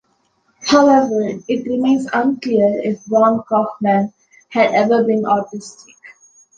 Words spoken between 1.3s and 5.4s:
it remains unclear if Raun Kaufman had ever been